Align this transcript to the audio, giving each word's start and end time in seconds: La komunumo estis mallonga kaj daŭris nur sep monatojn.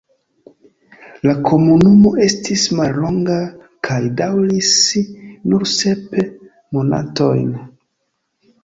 La 1.29 1.35
komunumo 1.49 2.13
estis 2.29 2.63
mallonga 2.81 3.37
kaj 3.89 4.01
daŭris 4.23 4.75
nur 5.53 5.69
sep 5.77 6.21
monatojn. 6.77 7.59